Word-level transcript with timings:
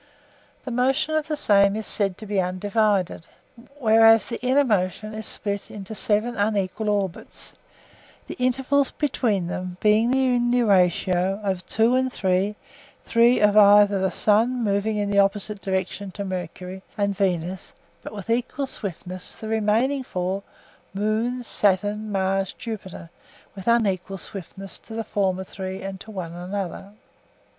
The 0.65 0.71
motion 0.71 1.13
of 1.13 1.27
the 1.27 1.37
same 1.37 1.75
is 1.75 1.85
said 1.85 2.17
to 2.17 2.25
be 2.25 2.41
undivided, 2.41 3.27
whereas 3.77 4.25
the 4.25 4.41
inner 4.43 4.63
motion 4.63 5.13
is 5.13 5.27
split 5.27 5.69
into 5.69 5.93
seven 5.93 6.35
unequal 6.35 6.89
orbits—the 6.89 8.33
intervals 8.33 8.89
between 8.89 9.45
them 9.45 9.77
being 9.79 10.11
in 10.11 10.49
the 10.49 10.63
ratio 10.63 11.39
of 11.43 11.63
two 11.67 11.93
and 11.93 12.11
three, 12.11 12.55
three 13.05 13.39
of 13.39 13.55
either:—the 13.55 14.09
Sun, 14.09 14.63
moving 14.63 14.97
in 14.97 15.11
the 15.11 15.19
opposite 15.19 15.61
direction 15.61 16.09
to 16.09 16.25
Mercury 16.25 16.81
and 16.97 17.15
Venus, 17.15 17.71
but 18.01 18.11
with 18.11 18.27
equal 18.27 18.65
swiftness; 18.65 19.35
the 19.35 19.47
remaining 19.47 20.01
four, 20.03 20.41
Moon, 20.95 21.43
Saturn, 21.43 22.11
Mars, 22.11 22.53
Jupiter, 22.53 23.11
with 23.55 23.67
unequal 23.67 24.17
swiftness 24.17 24.79
to 24.79 24.95
the 24.95 25.03
former 25.03 25.43
three 25.43 25.83
and 25.83 25.99
to 25.99 26.09
one 26.09 26.33
another. 26.33 26.93